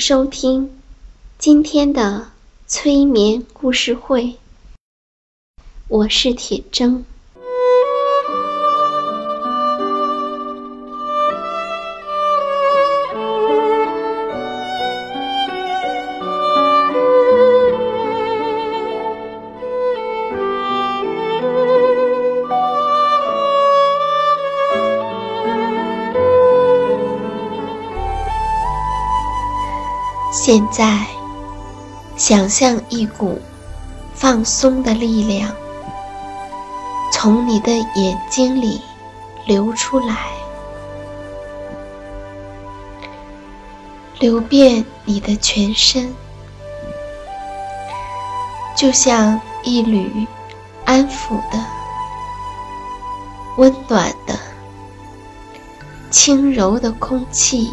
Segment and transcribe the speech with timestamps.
[0.00, 0.80] 收听
[1.38, 2.30] 今天的
[2.66, 4.36] 催眠故事会，
[5.88, 7.04] 我是铁铮。
[30.52, 31.06] 现在，
[32.16, 33.40] 想象一股
[34.12, 35.48] 放松的力量
[37.12, 38.82] 从你的眼睛里
[39.46, 40.16] 流出来，
[44.18, 46.12] 流遍你的全身，
[48.74, 50.26] 就像一缕
[50.84, 51.64] 安抚的、
[53.56, 54.36] 温暖的、
[56.10, 57.72] 轻柔的空气，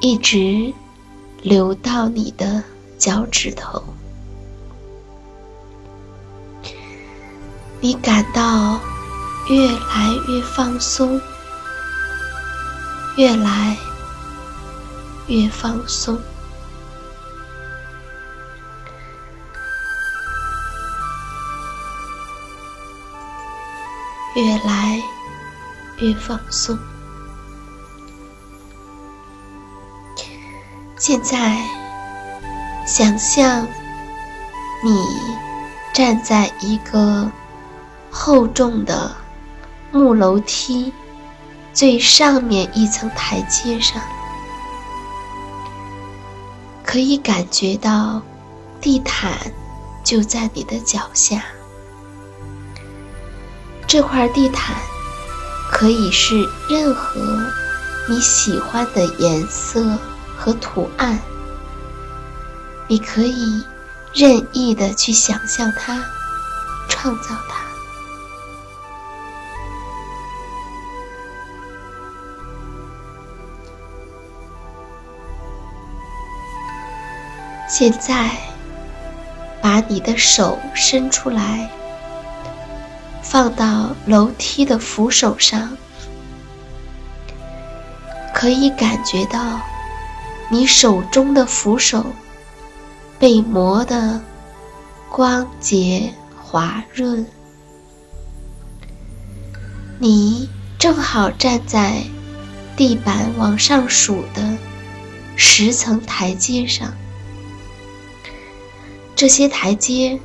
[0.00, 0.74] 一直。
[1.42, 2.62] 流到你的
[2.98, 3.82] 脚趾头，
[7.80, 8.80] 你感到
[9.48, 11.20] 越来越放松，
[13.16, 13.76] 越来
[15.28, 16.20] 越放松，
[24.34, 25.00] 越来
[25.98, 26.76] 越放松。
[31.08, 31.56] 现在，
[32.84, 33.66] 想象
[34.84, 35.06] 你
[35.94, 37.26] 站在一个
[38.10, 39.10] 厚重的
[39.90, 40.92] 木楼梯
[41.72, 44.02] 最上面一层台阶上，
[46.84, 48.20] 可以感觉到
[48.78, 49.32] 地毯
[50.04, 51.42] 就在你的脚下。
[53.86, 54.76] 这块地毯
[55.72, 57.18] 可以是任何
[58.10, 59.98] 你喜欢的颜色。
[60.38, 61.18] 和图案，
[62.86, 63.62] 你可以
[64.14, 66.00] 任意的去想象它，
[66.88, 67.58] 创造它。
[77.68, 78.30] 现在，
[79.60, 81.68] 把你的手伸出来，
[83.22, 85.76] 放到楼梯的扶手上，
[88.34, 89.60] 可以感觉到。
[90.50, 92.06] 你手中的扶手
[93.18, 94.20] 被磨得
[95.10, 97.26] 光洁滑润，
[99.98, 100.48] 你
[100.78, 102.02] 正好站在
[102.76, 104.56] 地板往上数的
[105.36, 106.94] 十层台阶上，
[109.14, 110.18] 这些台阶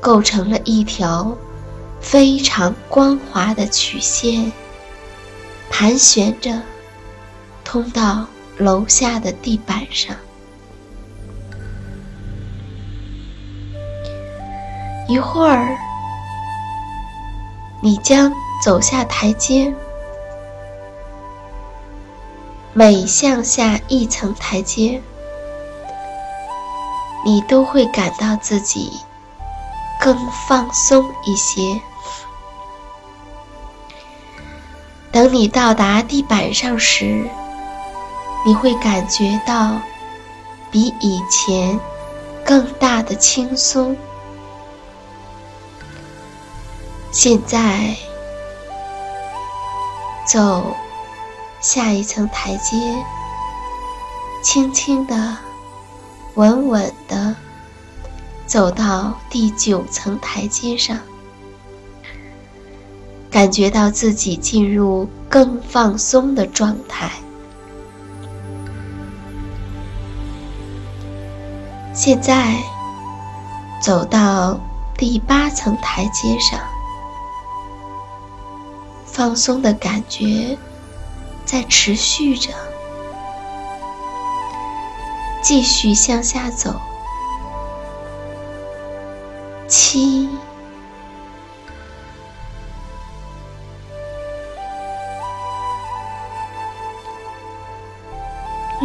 [0.00, 1.36] 构成了一条
[2.00, 4.50] 非常光滑的曲线，
[5.68, 6.62] 盘旋着
[7.62, 8.26] 通到。
[8.60, 10.14] 楼下的地板上，
[15.08, 15.78] 一会儿，
[17.82, 18.30] 你将
[18.62, 19.72] 走下台阶，
[22.74, 25.00] 每向下一层台阶，
[27.24, 28.92] 你都会感到自己
[29.98, 30.14] 更
[30.46, 31.80] 放松一些。
[35.10, 37.26] 等你到达地板上时，
[38.44, 39.80] 你会感觉到
[40.70, 41.78] 比以前
[42.44, 43.96] 更大的轻松。
[47.12, 47.94] 现在
[50.26, 50.74] 走
[51.60, 52.76] 下一层台阶，
[54.42, 55.36] 轻轻的、
[56.34, 57.34] 稳稳的
[58.46, 60.96] 走到第九层台阶上，
[63.30, 67.10] 感觉到自己进入更放松的状态。
[71.92, 72.56] 现在
[73.82, 74.58] 走到
[74.96, 76.58] 第八层台阶上，
[79.04, 80.56] 放松的感觉
[81.44, 82.50] 在持续着，
[85.42, 86.80] 继续向下走。
[89.68, 90.28] 七、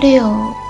[0.00, 0.63] 六。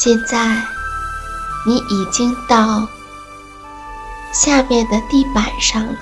[0.00, 0.62] 现在，
[1.66, 2.86] 你已经到
[4.32, 5.98] 下面的地板上了，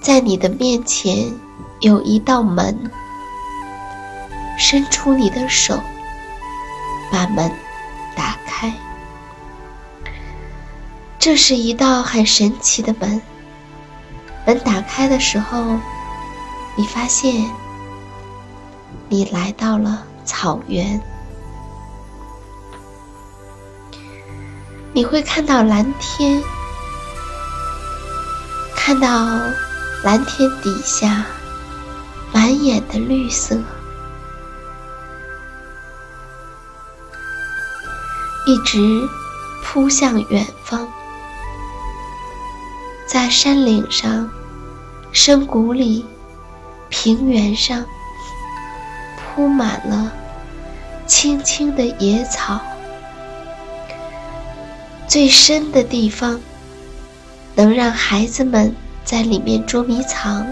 [0.00, 1.30] 在你的面前。
[1.80, 2.90] 有一道门，
[4.58, 5.78] 伸出你的手，
[7.12, 7.52] 把门
[8.16, 8.72] 打开。
[11.18, 13.20] 这是一道很神奇的门。
[14.46, 15.78] 门打开的时候，
[16.76, 17.50] 你发现
[19.10, 20.98] 你来到了草原。
[24.96, 26.42] 你会看到蓝天，
[28.74, 29.08] 看到
[30.02, 31.26] 蓝天底下。
[32.32, 33.56] 满眼的绿色，
[38.46, 39.06] 一直
[39.62, 40.88] 扑向远方。
[43.06, 44.30] 在山岭上、
[45.12, 46.06] 深谷里、
[46.88, 47.84] 平原上，
[49.16, 50.10] 铺满了
[51.06, 52.58] 青青的野草。
[55.08, 56.40] 最深的地方，
[57.54, 58.74] 能让孩子们
[59.04, 60.46] 在里面捉迷藏。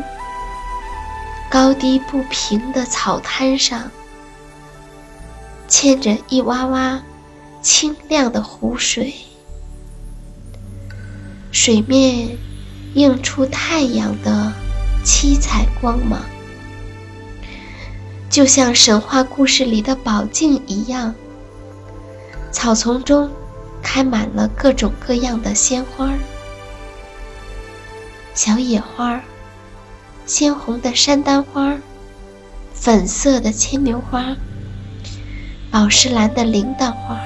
[1.51, 3.91] 高低不平的草滩上，
[5.69, 7.01] 嵌着一洼洼
[7.62, 9.15] 清亮的湖水，
[11.53, 12.37] 水面
[12.95, 14.53] 映出太阳的
[15.05, 16.21] 七彩光芒，
[18.29, 21.15] 就像神话故事里的宝镜一样。
[22.50, 23.31] 草丛中
[23.85, 26.11] 开满了各种各样的鲜花
[28.35, 29.21] 小野花
[30.27, 31.77] 鲜红的山丹花，
[32.73, 34.35] 粉色的牵牛花，
[35.71, 37.21] 宝石蓝的铃铛花，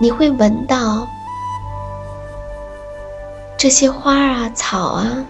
[0.00, 1.06] 你会闻到
[3.58, 5.24] 这些花啊、草啊，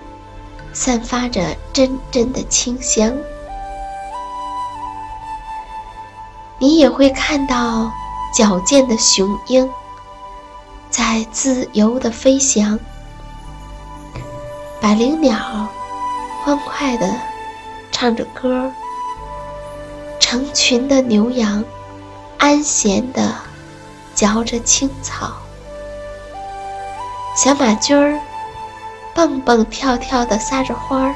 [0.73, 3.13] 散发着阵阵的清香。
[6.59, 7.91] 你也会看到
[8.35, 9.71] 矫健的雄鹰
[10.91, 12.77] 在自由的飞翔。
[14.81, 15.69] 百灵鸟
[16.43, 17.15] 欢快地
[17.93, 18.73] 唱着歌，
[20.19, 21.63] 成群的牛羊
[22.39, 23.33] 安闲地
[24.17, 25.33] 嚼着青草，
[27.37, 28.19] 小马驹儿
[29.15, 31.15] 蹦蹦跳跳地撒着欢儿，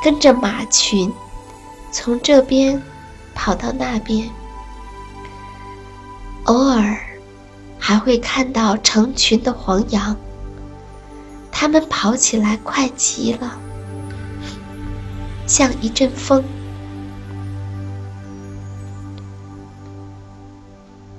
[0.00, 1.12] 跟着马群
[1.90, 2.80] 从这边
[3.34, 4.30] 跑到那边，
[6.44, 6.96] 偶尔
[7.78, 10.16] 还会看到成群的黄羊。
[11.50, 13.58] 它们跑起来快极了，
[15.46, 16.44] 像一阵风。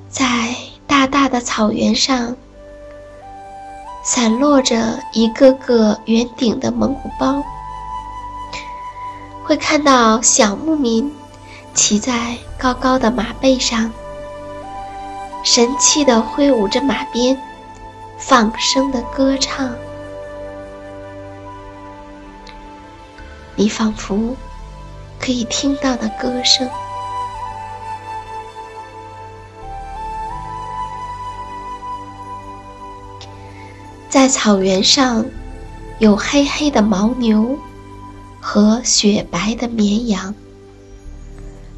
[0.09, 0.55] 在
[0.85, 2.35] 大大的草原上，
[4.03, 7.43] 散落着一个个圆顶的蒙古包。
[9.43, 11.11] 会看到小牧民
[11.73, 13.91] 骑在高高的马背上，
[15.45, 17.39] 神气地挥舞着马鞭，
[18.17, 19.73] 放声地歌唱。
[23.55, 24.35] 你仿佛
[25.19, 26.67] 可以听到的歌声，
[34.09, 35.23] 在草原上
[35.99, 37.55] 有黑黑的牦牛
[38.41, 40.33] 和雪白的绵羊，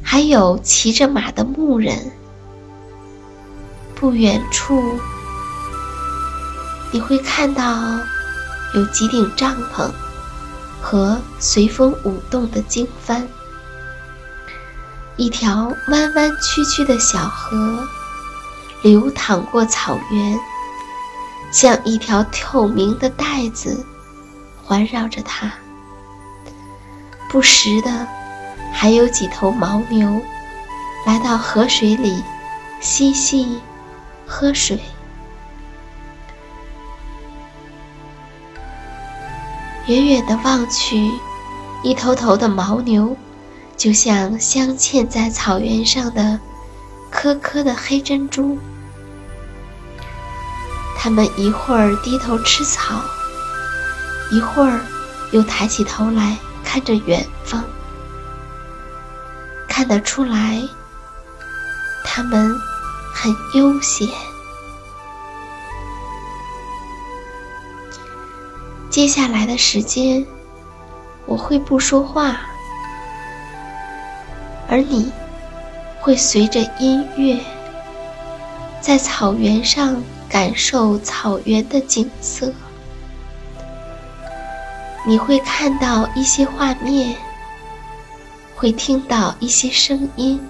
[0.02, 2.17] 还有骑着马的牧人。
[4.00, 4.98] 不远处，
[6.92, 7.98] 你会看到
[8.74, 9.90] 有几顶帐篷。
[10.80, 13.26] 和随风舞动的经幡，
[15.16, 17.86] 一条弯弯曲曲的小河
[18.82, 20.38] 流淌过草原，
[21.50, 23.84] 像一条透明的带子
[24.62, 25.52] 环绕着它。
[27.28, 28.06] 不时的，
[28.72, 30.22] 还有几头牦牛
[31.04, 32.22] 来到河水里
[32.80, 33.60] 嬉戏、
[34.28, 34.78] 喝水。
[39.86, 41.10] 远远的望去，
[41.82, 43.16] 一头头的牦牛，
[43.74, 46.38] 就像镶嵌在草原上的
[47.10, 48.58] 颗颗的黑珍珠。
[50.94, 53.00] 它们一会儿低头吃草，
[54.30, 54.78] 一会儿
[55.32, 57.64] 又抬起头来看着远方。
[59.66, 60.60] 看得出来，
[62.04, 62.54] 它们
[63.20, 64.08] 很悠闲。
[68.88, 70.24] 接下来的时间，
[71.26, 72.40] 我会不说话，
[74.68, 75.10] 而你
[76.00, 77.40] 会随着音乐，
[78.80, 82.52] 在草原上感受草原的景色。
[85.04, 87.16] 你会看到一些画面，
[88.54, 90.40] 会听到一些声音，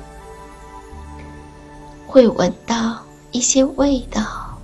[2.08, 4.58] 会闻到一些味道，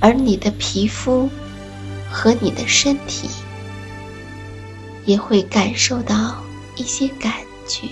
[0.00, 1.30] 而你的皮肤。
[2.08, 3.28] 和你的身体
[5.04, 6.36] 也会感受到
[6.76, 7.32] 一些感
[7.66, 7.86] 觉。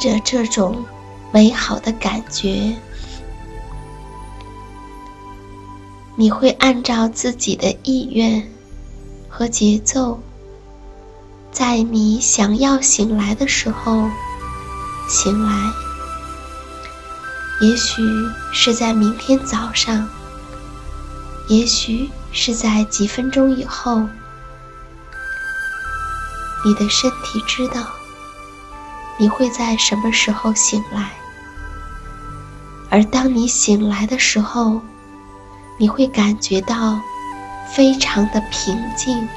[0.00, 0.84] 着这种
[1.30, 2.74] 美好的感觉，
[6.16, 8.50] 你会按照自己的意愿
[9.28, 10.18] 和节奏，
[11.52, 14.08] 在你想要醒来的时候
[15.08, 15.70] 醒来。
[17.60, 18.02] 也许
[18.54, 20.08] 是在明天早上，
[21.48, 24.08] 也许是在几分钟以后，
[26.64, 27.99] 你的身体知道。
[29.20, 31.10] 你会在什么时候醒来？
[32.88, 34.80] 而当你醒来的时候，
[35.76, 36.98] 你会感觉到
[37.70, 39.28] 非常的平静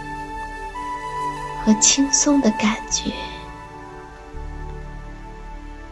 [1.64, 3.12] 和轻松的感觉。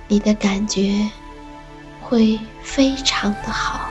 [0.07, 1.09] 你的感觉
[2.01, 3.90] 会非常的好。